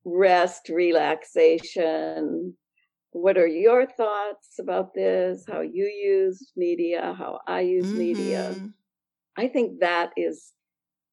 rest, 0.04 0.68
relaxation. 0.68 2.56
What 3.12 3.38
are 3.38 3.46
your 3.48 3.86
thoughts 3.86 4.58
about 4.60 4.94
this? 4.94 5.44
How 5.48 5.62
you 5.62 5.86
use 5.86 6.52
media, 6.56 7.14
how 7.18 7.40
I 7.46 7.60
use 7.62 7.94
media? 7.94 8.56
Mhm. 8.56 8.74
I 9.36 9.48
think 9.48 9.80
that 9.80 10.12
is 10.16 10.52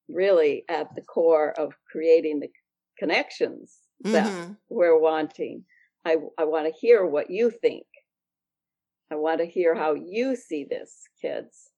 really 0.09 0.65
at 0.69 0.95
the 0.95 1.03
core 1.03 1.53
of 1.59 1.73
creating 1.91 2.39
the 2.41 2.49
connections 2.99 3.79
that 4.11 4.33
Mhm. 4.33 4.57
we're 4.69 4.99
wanting. 4.99 5.65
I, 6.07 6.15
I 6.37 6.45
want 6.45 6.73
to 6.73 6.79
hear 6.79 7.05
what 7.05 7.29
you 7.29 7.51
think. 7.51 7.85
I 9.11 9.15
want 9.15 9.39
to 9.39 9.45
hear 9.45 9.75
how 9.75 9.93
you 9.93 10.35
see 10.35 10.63
this, 10.63 11.03
kids. 11.21 11.71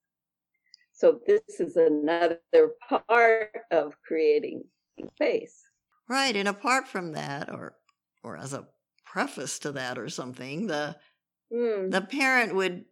So 0.92 1.20
this 1.26 1.40
is 1.58 1.76
another 1.76 2.40
part 2.88 3.50
of 3.70 3.94
creating 4.06 4.64
space. 5.14 5.62
Right, 6.08 6.36
and 6.36 6.48
apart 6.48 6.86
from 6.86 7.12
that, 7.12 7.50
or 7.50 7.76
or 8.22 8.36
as 8.36 8.52
a 8.52 8.68
preface 9.04 9.58
to 9.60 9.72
that, 9.72 9.98
or 9.98 10.08
something, 10.08 10.66
the 10.66 10.96
Mm, 11.52 11.90
the 11.90 12.00
parent 12.00 12.54
would 12.54 12.84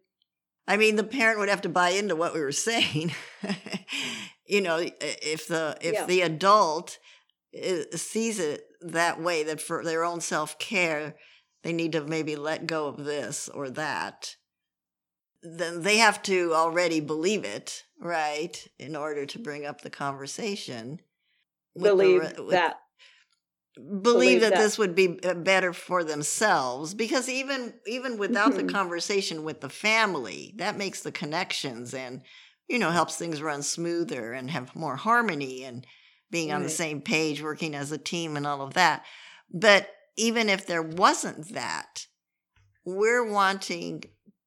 i 0.67 0.75
mean 0.77 0.95
the 0.97 1.03
parent 1.03 1.39
would 1.39 1.49
have 1.49 1.61
to 1.61 1.69
buy 1.69 1.91
into 1.91 2.15
what 2.15 2.33
we 2.33 2.41
were 2.41 2.51
saying 2.51 3.13
you 4.45 4.61
know 4.61 4.77
if 5.01 5.47
the 5.47 5.77
if 5.81 5.95
Yeah. 5.95 6.05
the 6.05 6.21
adult 6.21 6.99
sees 7.95 8.39
it 8.39 8.65
that 8.81 9.21
way 9.21 9.43
that 9.43 9.61
for 9.61 9.83
their 9.83 10.03
own 10.03 10.21
self-care 10.21 11.15
they 11.63 11.73
need 11.73 11.91
to 11.93 12.01
maybe 12.01 12.35
let 12.35 12.67
go 12.67 12.87
of 12.87 13.03
this 13.05 13.49
or 13.49 13.69
that 13.71 14.35
then 15.41 15.83
they 15.83 15.97
have 15.97 16.21
to 16.23 16.53
already 16.53 16.99
believe 16.99 17.45
it 17.45 17.83
right 18.01 18.67
in 18.77 18.95
order 18.95 19.25
to 19.25 19.39
bring 19.39 19.65
up 19.65 19.81
the 19.81 19.89
conversation 19.89 20.99
with 21.75 21.83
the 21.83 21.89
believe 21.89 22.21
with- 22.39 22.49
that. 22.49 22.79
believe, 23.75 24.03
believe 24.03 24.41
that, 24.41 24.49
that. 24.51 24.59
this 24.59 24.77
would 24.77 24.95
be 24.95 25.17
uh, 25.23 25.33
better 25.33 25.71
for 25.71 26.03
themselves 26.03 26.93
because 26.93 27.29
even 27.29 27.73
even 27.87 28.17
without 28.17 28.55
the 28.55 28.63
Mhm. 28.63 28.71
conversation 28.71 29.43
with 29.43 29.61
the 29.61 29.69
family 29.69 30.53
that 30.57 30.77
makes 30.77 31.01
the 31.01 31.11
connections 31.11 31.93
and 31.93 32.21
you 32.67 32.77
know 32.79 32.91
helps 32.91 33.15
things 33.15 33.41
run 33.41 33.63
smoother 33.63 34.33
and 34.33 34.51
have 34.51 34.75
more 34.75 34.97
harmony 34.97 35.63
and 35.63 35.87
being 36.31 36.51
on 36.51 36.63
the 36.63 36.69
same 36.69 37.01
page 37.01 37.41
working 37.41 37.73
as 37.75 37.91
a 37.91 37.97
team 37.97 38.35
and 38.35 38.45
all 38.45 38.61
of 38.61 38.73
that 38.73 39.05
but 39.51 39.89
even 40.19 40.49
if 40.49 40.67
there 40.67 40.83
wasn't 40.83 41.49
that 41.53 42.07
we're 42.85 43.25
wanting 43.29 44.03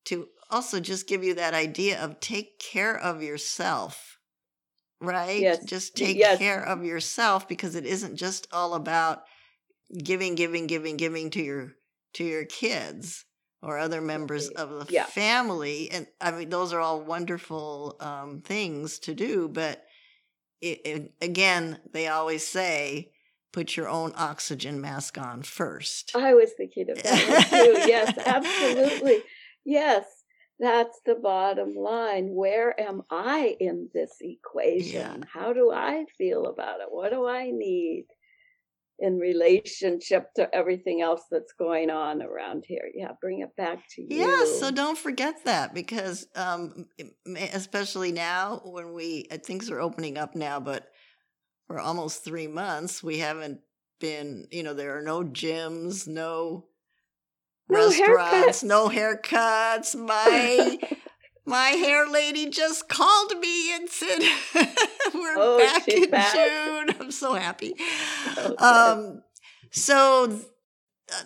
to 0.06 0.28
also 0.50 0.80
just 0.80 1.08
give 1.08 1.24
you 1.24 1.34
that 1.34 1.54
idea 1.54 2.02
of 2.02 2.20
take 2.20 2.58
care 2.58 2.96
of 2.98 3.22
yourself 3.22 4.18
right 5.00 5.42
Yes. 5.42 5.64
just 5.64 5.96
take 5.96 6.18
Yes. 6.18 6.38
care 6.38 6.62
of 6.64 6.84
yourself 6.84 7.48
because 7.48 7.74
it 7.74 7.86
isn't 7.86 8.16
just 8.16 8.46
all 8.52 8.74
about 8.74 9.24
giving 10.04 10.34
giving 10.34 10.66
giving 10.66 10.96
giving 10.96 11.30
to 11.30 11.42
your 11.42 11.72
to 12.14 12.24
your 12.24 12.44
kids 12.44 13.24
or 13.62 13.78
other 13.78 14.00
members 14.00 14.48
of 14.50 14.70
the 14.70 14.86
Yeah. 14.88 15.06
family 15.06 15.90
and 15.90 16.06
i 16.20 16.30
mean 16.30 16.48
those 16.50 16.72
are 16.72 16.80
all 16.80 17.02
wonderful 17.02 17.96
um, 18.00 18.40
things 18.40 18.98
to 19.00 19.14
do 19.14 19.48
but 19.48 19.84
it, 20.60 20.80
it, 20.84 21.14
again 21.20 21.80
they 21.92 22.08
always 22.08 22.46
say 22.46 23.12
put 23.52 23.76
your 23.76 23.88
own 23.88 24.12
oxygen 24.16 24.80
mask 24.80 25.18
on 25.18 25.42
first 25.42 26.12
I 26.16 26.34
was 26.34 26.50
thinking 26.56 26.90
of 26.90 27.02
that 27.02 27.46
too. 27.50 27.82
Yes, 27.86 28.16
absolutely. 28.18 29.22
Yes, 29.64 30.04
that's 30.58 31.00
the 31.04 31.16
bottom 31.16 31.74
line. 31.74 32.34
Where 32.34 32.78
am 32.80 33.02
I 33.10 33.56
in 33.58 33.88
this 33.92 34.16
equation? 34.20 35.24
How 35.32 35.52
do 35.52 35.72
I 35.72 36.04
feel 36.16 36.46
about 36.46 36.80
it? 36.80 36.86
What 36.90 37.10
do 37.10 37.26
I 37.26 37.50
need 37.50 38.06
in 38.98 39.18
relationship 39.18 40.32
to 40.36 40.54
everything 40.54 41.00
else 41.00 41.22
that's 41.30 41.52
going 41.52 41.90
on 41.90 42.22
around 42.22 42.64
here? 42.66 42.88
Yeah, 42.94 43.12
bring 43.20 43.40
it 43.40 43.54
back 43.56 43.80
to 43.96 44.02
you. 44.02 44.08
Yeah, 44.10 44.44
so 44.60 44.70
don't 44.70 44.98
forget 44.98 45.44
that 45.44 45.74
because, 45.74 46.28
um, 46.36 46.86
especially 47.36 48.12
now 48.12 48.62
when 48.64 48.92
we 48.92 49.26
uh, 49.30 49.38
things 49.38 49.70
are 49.70 49.80
opening 49.80 50.16
up 50.16 50.36
now, 50.36 50.60
but 50.60 50.91
for 51.66 51.78
almost 51.78 52.24
three 52.24 52.46
months 52.48 53.02
we 53.02 53.18
haven't 53.18 53.60
been. 54.00 54.46
You 54.50 54.62
know, 54.62 54.74
there 54.74 54.96
are 54.98 55.02
no 55.02 55.22
gyms, 55.22 56.06
no, 56.08 56.66
No 57.68 57.86
restaurants, 57.86 58.62
haircuts. 58.62 58.64
no 58.64 58.88
haircuts. 58.88 59.94
My 59.94 60.78
my 61.46 61.68
hair 61.70 62.06
lady 62.08 62.48
just 62.50 62.88
called 62.88 63.36
me 63.38 63.74
and 63.74 63.88
said 63.88 64.18
we're 65.14 65.34
Oh, 65.36 65.58
back 65.58 65.88
in 65.88 66.10
back. 66.10 66.34
June. 66.34 66.96
I'm 67.00 67.10
so 67.10 67.34
happy. 67.34 67.74
Oh. 68.36 68.92
Um, 68.98 69.22
so 69.70 70.26
th- 70.28 70.42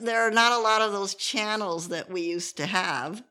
there 0.00 0.23
are 0.23 0.31
not 0.31 0.52
a 0.52 0.59
lot 0.62 0.83
of 0.83 0.93
those 0.93 1.14
channels 1.14 1.88
that 1.88 2.11
we 2.11 2.23
used 2.23 2.57
to 2.59 2.66
have, 2.66 3.23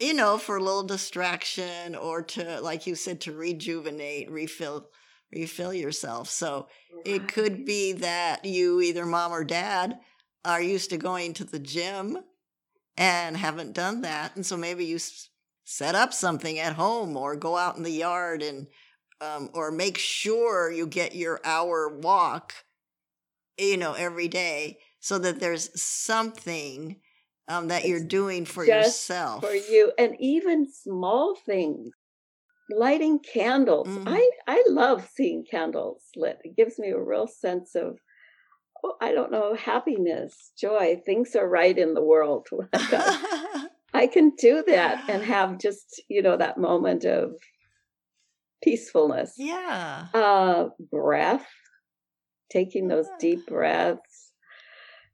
you 0.00 0.14
know, 0.14 0.38
for 0.38 0.56
a 0.56 0.62
little 0.62 0.82
distraction 0.82 1.94
or 1.94 2.22
to, 2.22 2.60
like 2.60 2.86
you 2.86 2.94
said, 2.94 3.20
to 3.22 3.32
rejuvenate, 3.32 4.30
refill, 4.30 4.88
refill 5.32 5.72
yourself. 5.72 6.28
So 6.28 6.68
it 7.04 7.28
could 7.28 7.64
be 7.64 7.92
that 7.94 8.44
you, 8.44 8.80
either 8.80 9.06
mom 9.06 9.32
or 9.32 9.44
dad, 9.44 9.98
are 10.44 10.62
used 10.62 10.90
to 10.90 10.96
going 10.96 11.34
to 11.34 11.44
the 11.44 11.58
gym 11.58 12.18
and 12.96 13.36
haven't 13.36 13.74
done 13.74 14.02
that, 14.02 14.34
and 14.34 14.44
so 14.44 14.56
maybe 14.56 14.84
you 14.84 14.98
set 15.64 15.94
up 15.94 16.14
something 16.14 16.58
at 16.58 16.72
home 16.72 17.16
or 17.16 17.36
go 17.36 17.56
out 17.56 17.76
in 17.76 17.82
the 17.82 17.90
yard 17.90 18.42
and 18.42 18.66
um, 19.20 19.50
or 19.52 19.70
make 19.70 19.98
sure 19.98 20.70
you 20.70 20.86
get 20.86 21.14
your 21.14 21.40
hour 21.44 21.88
walk 21.88 22.54
you 23.58 23.76
know 23.76 23.92
every 23.92 24.28
day 24.28 24.78
so 25.00 25.18
that 25.18 25.40
there's 25.40 25.80
something 25.80 26.96
um, 27.48 27.68
that 27.68 27.86
you're 27.86 28.02
doing 28.02 28.44
for 28.46 28.64
yourself 28.64 29.44
for 29.44 29.54
you 29.54 29.92
and 29.98 30.16
even 30.18 30.66
small 30.70 31.34
things 31.34 31.90
lighting 32.70 33.18
candles. 33.20 33.88
Mhm. 33.88 34.04
i 34.06 34.30
i 34.46 34.64
love 34.68 35.08
seeing 35.14 35.44
candles 35.44 36.02
lit. 36.16 36.38
It 36.44 36.56
gives 36.56 36.78
me 36.78 36.90
a 36.90 37.00
real 37.00 37.26
sense 37.26 37.74
of 37.74 37.98
oh, 38.84 38.96
i 39.00 39.12
don't 39.12 39.32
know 39.32 39.54
happiness 39.54 40.52
joy. 40.58 41.00
Things 41.04 41.34
are 41.36 41.48
right 41.48 41.76
in 41.76 41.94
the 41.94 42.02
world. 42.04 42.46
I 43.94 44.06
can 44.06 44.30
do 44.36 44.62
that 44.66 45.08
and 45.08 45.22
have 45.24 45.58
just 45.58 46.02
you 46.08 46.22
know 46.22 46.36
that 46.36 46.58
moment 46.58 47.04
of 47.04 47.34
peacefulness. 48.62 49.34
Yeah. 49.38 50.06
Uh 50.12 50.68
breath 50.90 51.46
taking 52.50 52.88
those 52.88 53.08
deep 53.18 53.46
breaths. 53.46 54.32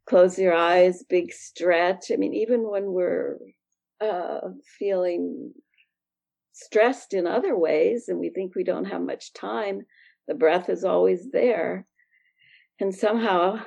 Close 0.06 0.38
your 0.38 0.54
eyes 0.54 1.04
big 1.08 1.32
stretch. 1.32 2.10
I 2.12 2.16
mean 2.16 2.34
even 2.34 2.68
when 2.68 2.86
we're 2.92 3.38
uh 4.00 4.40
feeling 4.78 5.52
stressed 6.54 7.14
in 7.14 7.26
other 7.26 7.58
ways 7.58 8.08
and 8.08 8.20
we 8.20 8.30
think 8.30 8.54
we 8.56 8.64
don't 8.64 8.86
have 8.86 9.02
much 9.02 9.34
time 9.34 9.82
the 10.28 10.34
breath 10.34 10.70
is 10.70 10.84
always 10.84 11.30
there. 11.32 11.86
And 12.80 12.94
somehow 12.94 13.64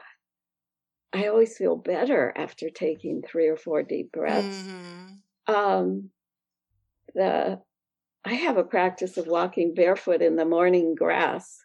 i 1.13 1.27
always 1.27 1.57
feel 1.57 1.75
better 1.75 2.33
after 2.35 2.69
taking 2.69 3.21
three 3.21 3.47
or 3.47 3.57
four 3.57 3.83
deep 3.83 4.11
breaths. 4.11 4.67
Mhm. 4.67 5.23
um 5.47 6.11
the 7.15 7.61
i 8.25 8.33
have 8.33 8.57
a 8.57 8.63
practice 8.63 9.17
of 9.17 9.27
walking 9.27 9.73
barefoot 9.75 10.21
in 10.21 10.35
the 10.37 10.45
morning 10.45 10.95
grass. 10.95 11.57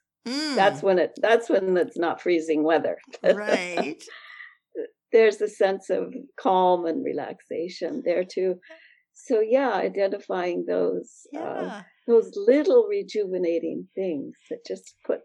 That's 0.57 0.83
Mm, 0.83 0.85
when 0.85 0.99
it 0.99 1.13
that's 1.23 1.51
when 1.51 1.77
it's 1.77 1.99
not 1.99 2.21
freezing 2.23 2.65
weather. 2.65 2.99
Right. 3.25 4.03
There's 5.13 5.41
a 5.41 5.49
sense 5.49 5.91
of 5.91 6.15
calm 6.37 6.87
and 6.87 7.05
relaxation 7.05 8.03
there 8.05 8.25
too 8.25 8.61
so 9.15 9.41
yeah 9.41 9.73
identifying 9.75 10.65
those 10.67 11.27
uh, 11.39 11.83
those 12.07 12.33
little 12.37 12.87
rejuvenating 12.89 13.87
things 13.95 14.35
that 14.51 14.65
just 14.67 14.97
put 15.07 15.21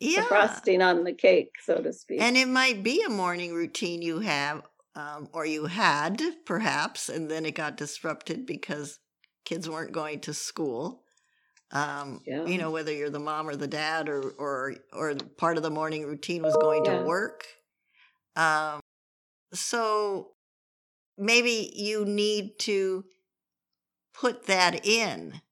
the 0.00 0.22
frosting 0.28 0.82
on 0.82 1.04
the 1.04 1.12
cake 1.12 1.50
so 1.64 1.76
to 1.76 1.92
speak 1.92 2.20
and 2.20 2.36
it 2.36 2.48
might 2.48 2.82
be 2.82 3.02
a 3.02 3.08
morning 3.10 3.54
routine 3.54 4.02
you 4.02 4.20
have 4.20 4.62
um, 4.94 5.28
or 5.32 5.46
you 5.46 5.66
had 5.66 6.20
perhaps 6.44 7.08
and 7.08 7.30
then 7.30 7.46
it 7.46 7.54
got 7.54 7.76
disrupted 7.76 8.46
because 8.46 8.98
kids 9.44 9.68
weren't 9.68 9.92
going 9.92 10.20
to 10.20 10.34
school. 10.34 11.02
Um, 11.70 12.20
Yeah. 12.26 12.44
You 12.44 12.58
know, 12.58 12.70
whether 12.70 12.92
you're 12.92 13.10
the 13.10 13.18
mom 13.18 13.48
or 13.48 13.56
the 13.56 13.66
dad, 13.66 14.08
or 14.08 14.30
or 14.38 14.74
or 14.92 15.14
part 15.38 15.56
of 15.56 15.62
the 15.62 15.70
morning 15.70 16.04
routine 16.06 16.42
was 16.42 16.56
going 16.56 16.84
Yeah. 16.84 16.98
to 16.98 17.06
work. 17.06 17.46
Um, 18.36 18.80
so 19.52 20.32
maybe 21.18 21.72
you 21.74 22.04
need 22.04 22.58
to 22.60 23.04
put 24.12 24.44
that 24.46 24.86
in. 24.86 25.42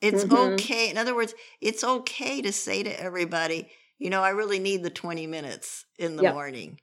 It's 0.00 0.24
Mhm. 0.24 0.68
okay. 0.70 0.90
In 0.90 0.98
other 0.98 1.14
words, 1.14 1.34
it's 1.60 1.84
okay 1.84 2.42
to 2.42 2.52
say 2.52 2.82
to 2.82 3.00
everybody, 3.00 3.70
you 3.98 4.10
know, 4.10 4.22
I 4.22 4.30
really 4.30 4.58
need 4.58 4.82
the 4.82 4.90
20 4.90 5.26
minutes 5.26 5.86
in 5.98 6.16
the 6.16 6.22
Yep. 6.22 6.24
morning 6.24 6.80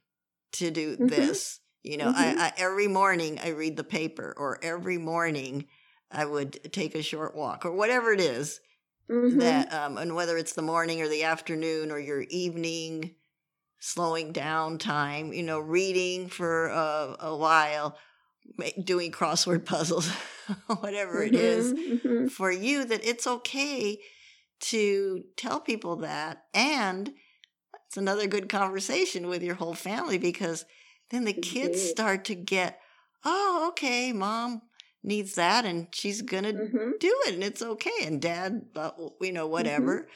to 0.52 0.70
do 0.70 0.96
Mhm. 0.98 1.08
this. 1.08 1.60
You 1.82 1.98
know, 1.98 2.08
Mhm. 2.08 2.14
I, 2.14 2.52
I 2.56 2.62
every 2.62 2.88
morning 2.88 3.38
I 3.40 3.50
read 3.50 3.76
the 3.76 3.84
paper, 3.84 4.34
or 4.36 4.58
every 4.62 4.98
morning 4.98 5.68
I 6.10 6.26
would 6.26 6.72
take 6.72 6.94
a 6.94 7.02
short 7.02 7.34
walk, 7.36 7.66
or 7.66 7.72
whatever 7.72 8.12
it 8.12 8.20
is 8.20 8.60
Mhm. 9.08 9.32
that, 9.32 9.72
um, 9.72 9.98
and 9.98 10.14
whether 10.14 10.36
it's 10.36 10.54
the 10.54 10.62
morning 10.62 11.02
or 11.02 11.08
the 11.08 11.24
afternoon 11.24 11.90
or 11.90 11.98
your 11.98 12.22
evening, 12.22 13.16
slowing 13.80 14.32
down 14.32 14.78
time. 14.78 15.32
You 15.32 15.42
know, 15.44 15.60
reading 15.60 16.28
for 16.28 16.68
a, 16.68 17.16
a 17.20 17.36
while, 17.36 17.98
doing 18.84 19.12
crossword 19.12 19.64
puzzles, 19.64 20.08
whatever 20.80 21.22
it 21.22 21.34
is 21.34 21.72
Mhm, 21.72 22.00
mhm. 22.04 22.30
for 22.30 22.50
you 22.50 22.84
that 22.84 23.04
it's 23.04 23.26
okay 23.26 24.00
to 24.60 25.24
tell 25.36 25.60
people 25.60 25.96
that. 25.96 26.44
And 26.52 27.14
it's 27.86 27.96
another 27.96 28.26
good 28.26 28.48
conversation 28.48 29.26
with 29.28 29.42
your 29.42 29.54
whole 29.56 29.74
family 29.74 30.18
because 30.18 30.64
then 31.10 31.24
the 31.24 31.32
kids 31.32 31.80
start 31.82 32.24
to 32.26 32.34
get 32.34 32.80
oh 33.24 33.66
okay 33.70 34.12
mom 34.12 34.62
needs 35.02 35.34
that 35.34 35.64
and 35.64 35.88
she's 35.92 36.22
gonna 36.22 36.52
Mhm. 36.52 36.98
do 37.00 37.14
it 37.26 37.34
and 37.34 37.42
it's 37.42 37.62
okay 37.62 38.04
and 38.04 38.20
dad 38.22 38.66
uh, 38.76 38.90
you 39.20 39.32
know 39.32 39.46
whatever. 39.46 40.08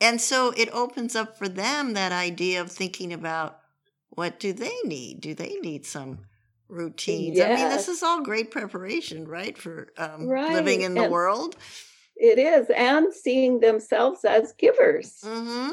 And 0.00 0.20
so 0.20 0.50
it 0.56 0.70
opens 0.72 1.14
up 1.14 1.36
for 1.36 1.48
them 1.48 1.92
that 1.92 2.10
idea 2.12 2.60
of 2.62 2.72
thinking 2.72 3.12
about 3.12 3.58
what 4.08 4.40
do 4.40 4.52
they 4.52 4.76
need? 4.84 5.20
Do 5.20 5.34
they 5.34 5.58
need 5.60 5.84
some 5.86 6.20
routines 6.70 7.40
i 7.40 7.48
mean 7.48 7.68
this 7.68 7.88
is 7.88 8.02
all 8.02 8.22
great 8.22 8.50
preparation 8.50 9.26
right 9.26 9.58
for 9.58 9.88
um, 9.98 10.26
living 10.26 10.82
in 10.82 10.94
the 10.94 11.02
and- 11.02 11.12
world 11.12 11.56
It 12.22 12.38
is, 12.38 12.68
and 12.76 13.14
seeing 13.14 13.60
themselves 13.60 14.26
as 14.26 14.52
givers. 14.58 15.20
mm-hmm. 15.24 15.70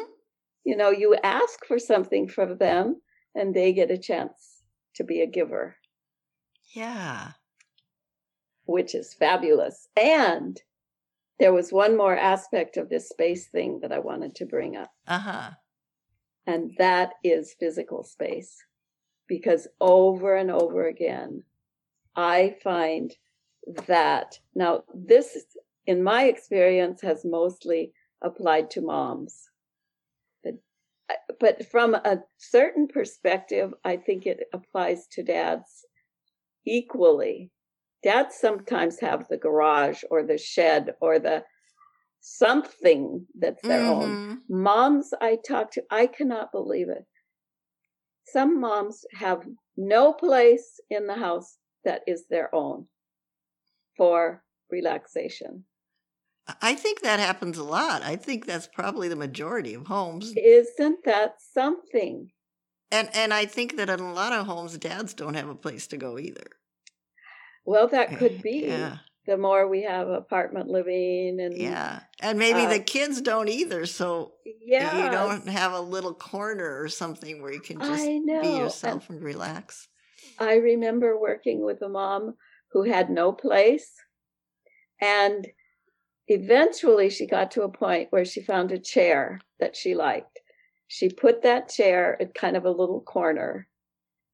You 0.63 0.77
know, 0.77 0.91
you 0.91 1.15
ask 1.23 1.65
for 1.65 1.77
something 1.77 2.29
from 2.29 2.57
them, 2.57 3.01
and 3.35 3.53
they 3.53 3.73
get 3.73 3.91
a 3.91 3.97
chance 3.97 4.63
to 4.95 5.03
be 5.03 5.21
a 5.21 5.27
giver, 5.27 5.75
yeah 6.73 7.31
which 8.65 8.95
is 8.95 9.13
fabulous. 9.13 9.87
And 9.99 10.61
there 11.39 11.53
was 11.53 11.71
one 11.71 11.95
more 11.97 12.17
aspect 12.17 12.77
of 12.77 12.89
this 12.89 13.09
space 13.09 13.47
thing 13.47 13.79
that 13.81 13.91
I 13.91 13.99
wanted 13.99 14.35
to 14.35 14.45
bring 14.45 14.75
up, 14.77 14.91
uh-huh 15.05 15.51
and 16.47 16.71
that 16.77 17.13
is 17.23 17.55
physical 17.59 18.03
space. 18.03 18.63
Because 19.27 19.67
over 19.81 20.35
and 20.35 20.51
over 20.51 20.87
again, 20.87 21.43
I 22.15 22.55
find 22.63 23.15
that 23.87 24.39
now 24.55 24.83
this, 24.93 25.45
in 25.85 26.03
my 26.03 26.23
experience, 26.25 27.01
has 27.01 27.25
mostly 27.25 27.93
applied 28.23 28.69
to 28.71 28.81
moms. 28.81 29.49
But, 30.43 30.55
but 31.39 31.65
from 31.67 31.95
a 31.95 32.23
certain 32.37 32.87
perspective, 32.87 33.73
I 33.83 33.97
think 33.97 34.25
it 34.25 34.47
applies 34.53 35.07
to 35.11 35.23
dads 35.23 35.85
equally. 36.65 37.51
Dads 38.03 38.35
sometimes 38.35 38.99
have 38.99 39.27
the 39.27 39.37
garage 39.37 40.03
or 40.11 40.23
the 40.23 40.37
shed 40.37 40.95
or 41.01 41.19
the 41.19 41.43
something 42.21 43.25
that's 43.39 43.63
their 43.67 43.85
own. 43.87 44.17
Mhm. 44.17 44.37
Moms 44.49 45.13
I 45.21 45.37
talk 45.47 45.71
to, 45.71 45.83
I 45.91 46.07
cannot 46.07 46.51
believe 46.51 46.89
it. 46.89 47.05
Some 48.31 48.59
moms 48.59 49.05
have 49.13 49.47
no 49.75 50.13
place 50.13 50.79
in 50.89 51.07
the 51.07 51.15
house 51.15 51.57
that 51.83 52.03
is 52.07 52.27
their 52.27 52.53
own 52.53 52.87
for 53.97 54.43
relaxation. 54.69 55.65
i 56.61 56.73
think 56.75 57.01
that 57.01 57.19
happens 57.19 57.57
a 57.57 57.63
lot 57.63 58.01
i 58.03 58.15
think 58.15 58.45
that's 58.45 58.67
probably 58.67 59.07
the 59.09 59.15
majority 59.15 59.73
of 59.73 59.87
homes 59.87 60.33
Isn't 60.35 61.03
that 61.05 61.41
something? 61.41 62.31
and 62.91 63.09
and 63.13 63.33
i 63.33 63.45
think 63.45 63.75
that 63.77 63.89
in 63.89 63.99
a 63.99 64.13
lot 64.13 64.33
of 64.33 64.45
homes 64.45 64.77
dads 64.77 65.13
don't 65.13 65.33
have 65.33 65.49
a 65.49 65.55
place 65.55 65.87
to 65.87 65.97
go 65.97 66.17
either 66.17 66.47
Well, 67.65 67.87
that 67.89 68.17
could 68.17 68.35
eh, 68.37 68.41
be. 68.41 68.65
yeah 68.67 68.97
The 69.27 69.37
more 69.37 69.67
we 69.67 69.83
have 69.83 70.07
apartment 70.07 70.69
living 70.69 71.39
and 71.41 71.57
yeah 71.57 71.99
and 72.21 72.39
maybe 72.39 72.61
Uh, 72.61 72.69
the 72.69 72.79
kids 72.79 73.21
don't 73.21 73.49
either 73.49 73.85
so 73.85 74.31
yeah, 74.45 75.03
you 75.03 75.11
don't 75.11 75.47
have 75.49 75.73
a 75.73 75.81
little 75.81 76.13
corner 76.13 76.81
or 76.81 76.87
something 76.87 77.41
where 77.41 77.51
you 77.51 77.59
can 77.59 77.79
just 77.79 78.05
be 78.05 78.31
And 78.31 78.57
yourself 78.57 79.09
and 79.09 79.21
relax 79.21 79.89
I 80.39 80.55
remember 80.55 81.19
working 81.19 81.63
with 81.65 81.81
a 81.81 81.89
mom 81.89 82.35
who 82.71 82.83
had 82.83 83.09
no 83.09 83.31
place. 83.31 83.91
And 85.01 85.47
eventually 86.27 87.09
she 87.09 87.27
got 87.27 87.51
to 87.51 87.63
a 87.63 87.69
point 87.69 88.07
where 88.11 88.25
she 88.25 88.41
found 88.41 88.71
a 88.71 88.79
chair 88.79 89.39
that 89.59 89.75
she 89.75 89.95
liked. 89.95 90.39
She 90.87 91.09
put 91.09 91.41
that 91.41 91.69
chair 91.69 92.21
at 92.21 92.33
kind 92.33 92.55
of 92.55 92.65
a 92.65 92.71
little 92.71 93.01
corner. 93.01 93.67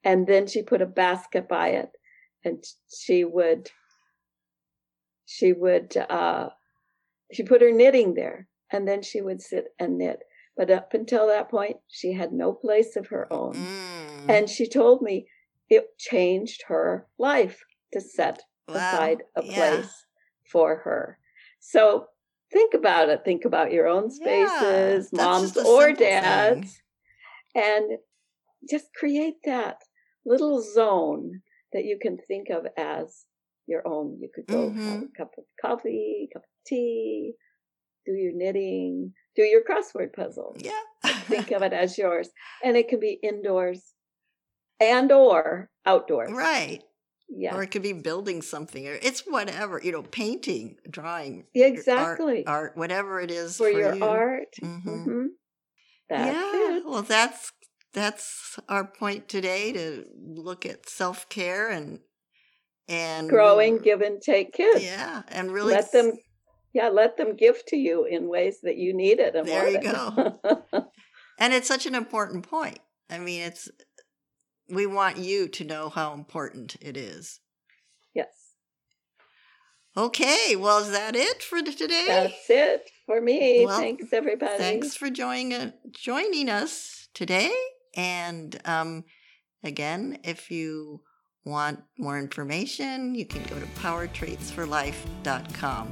And 0.03 0.27
then 0.27 0.47
she 0.47 0.61
put 0.61 0.81
a 0.81 0.85
basket 0.85 1.47
by 1.47 1.69
it. 1.69 1.89
And 2.43 2.63
she 2.93 3.23
would, 3.23 3.71
she 5.25 5.53
would, 5.53 5.95
uh, 5.97 6.49
she 7.31 7.43
put 7.43 7.61
her 7.61 7.71
knitting 7.71 8.13
there. 8.13 8.47
And 8.71 8.87
then 8.87 9.03
she 9.03 9.21
would 9.21 9.39
sit 9.41 9.65
and 9.77 9.99
knit. 9.99 10.23
But 10.57 10.71
up 10.71 10.93
until 10.93 11.27
that 11.27 11.49
point, 11.49 11.77
she 11.87 12.13
had 12.13 12.31
no 12.33 12.53
place 12.53 12.95
of 12.95 13.07
her 13.07 13.31
own. 13.31 13.67
Mm. 14.27 14.35
And 14.35 14.49
she 14.49 14.67
told 14.67 15.03
me 15.03 15.27
it 15.69 15.97
changed 15.99 16.63
her 16.67 17.07
life 17.19 17.63
to 17.91 18.01
set 18.01 18.41
Wow. 18.67 18.75
aside 18.75 19.23
a 19.35 19.43
Yeah. 19.43 19.53
place 19.53 20.05
for 20.51 20.77
her. 20.77 21.19
So 21.59 22.07
think 22.51 22.73
about 22.73 23.09
it. 23.09 23.23
Think 23.23 23.45
about 23.45 23.71
your 23.71 23.87
own 23.87 24.09
spaces, 24.09 25.11
that's 25.11 25.11
moms 25.11 25.57
or 25.57 25.87
simple 25.87 26.05
thing. 26.05 26.21
dads, 26.21 26.81
and 27.55 27.99
just 28.69 28.93
create 28.95 29.37
that 29.43 29.83
little 30.25 30.61
zone 30.61 31.41
that 31.73 31.85
you 31.85 31.97
can 31.99 32.17
think 32.17 32.49
of 32.49 32.65
as 32.77 33.25
your 33.67 33.87
own. 33.87 34.19
You 34.21 34.29
could 34.33 34.47
go 34.47 34.77
have 34.87 34.99
Mhm. 34.99 35.03
a 35.03 35.17
cup 35.17 35.31
of 35.37 35.45
coffee, 35.61 36.29
cup 36.33 36.43
of 36.43 36.49
tea, 36.65 37.33
do 38.05 38.13
your 38.13 38.33
knitting, 38.33 39.13
do 39.35 39.43
your 39.43 39.63
crossword 39.63 40.13
puzzle 40.13 40.55
yeah 40.59 40.79
think 41.29 41.51
of 41.51 41.61
it 41.63 41.73
as 41.73 41.97
yours 41.97 42.29
and 42.63 42.77
it 42.77 42.87
can 42.87 42.99
be 42.99 43.19
indoors 43.23 43.93
and 44.79 45.11
or 45.11 45.69
outdoors 45.85 46.31
right 46.33 46.83
yeah 47.29 47.53
or 47.55 47.63
it 47.63 47.71
could 47.71 47.81
be 47.83 47.93
building 47.93 48.41
something 48.41 48.87
or 48.87 48.93
it's 49.01 49.21
whatever 49.21 49.81
you 49.83 49.91
know 49.91 50.03
painting 50.03 50.77
drawing 50.89 51.45
exactly 51.55 52.43
art, 52.43 52.71
art 52.71 52.77
whatever 52.77 53.19
it 53.19 53.31
is 53.31 53.57
for, 53.57 53.69
your 53.69 53.95
you. 53.95 54.01
art 54.01 54.49
Mhm. 54.61 55.05
Mhm. 55.05 55.27
that's 56.09 56.35
yeah 56.35 56.77
it 56.77 56.85
well 56.85 57.01
that's 57.03 57.51
that's 57.93 58.59
our 58.69 58.85
point 58.85 59.29
today 59.29 59.71
to 59.73 60.05
look 60.15 60.65
at 60.65 60.89
self-care 60.89 61.69
and 61.69 61.99
and 62.87 63.29
growing 63.29 63.77
give 63.77 64.01
and 64.01 64.21
take 64.21 64.53
kids. 64.53 64.83
Yeah 64.83 65.23
and 65.29 65.51
really 65.51 65.73
let 65.73 65.91
them 65.91 66.13
yeah 66.73 66.89
let 66.89 67.17
them 67.17 67.35
give 67.35 67.65
to 67.67 67.77
you 67.77 68.05
in 68.05 68.27
ways 68.27 68.59
that 68.63 68.77
you 68.77 68.93
need 68.93 69.19
it 69.19 69.35
and 69.35 69.47
There 69.47 69.69
you 69.69 69.79
it. 69.83 70.83
and 71.39 71.53
it's 71.53 71.67
such 71.67 71.85
an 71.85 71.95
important 71.95 72.47
point. 72.47 72.79
I 73.09 73.19
mean 73.19 73.41
it's 73.41 73.69
we 74.69 74.85
want 74.85 75.17
you 75.17 75.47
to 75.49 75.63
know 75.63 75.89
how 75.89 76.13
important 76.13 76.75
it 76.81 76.97
is. 76.97 77.39
Yes. 78.13 78.33
Okay 79.95 80.55
well 80.55 80.79
is 80.79 80.91
that 80.91 81.15
it 81.15 81.41
for 81.43 81.61
today? 81.61 82.05
That's 82.07 82.49
it 82.49 82.89
for 83.05 83.21
me. 83.21 83.65
Well, 83.65 83.79
thanks 83.79 84.11
everybody. 84.11 84.57
Thanks 84.57 84.95
for 84.95 85.09
joining 85.09 85.53
uh, 85.53 85.71
joining 85.91 86.49
us 86.49 87.07
today. 87.13 87.53
And 87.95 88.59
um, 88.65 89.03
again, 89.63 90.19
if 90.23 90.49
you 90.49 91.01
want 91.45 91.81
more 91.97 92.19
information, 92.19 93.15
you 93.15 93.25
can 93.25 93.43
go 93.43 93.57
to 93.59 93.65
powertraitsforlife.com. 93.81 95.91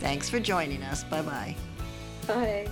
Thanks 0.00 0.30
for 0.30 0.40
joining 0.40 0.82
us. 0.82 1.04
Bye 1.04 1.22
bye. 1.22 1.54
bye 2.26 2.68